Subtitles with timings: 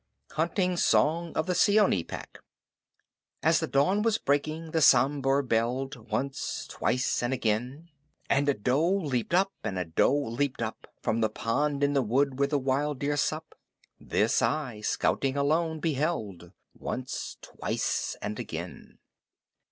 [0.31, 2.39] Hunting Song of the Seeonee Pack
[3.43, 7.87] As the dawn was breaking the Sambhur belled Once, twice and again!
[8.27, 12.01] And a doe leaped up, and a doe leaped up From the pond in the
[12.01, 13.53] wood where the wild deer sup.
[13.99, 18.97] This I, scouting alone, beheld, Once, twice and again!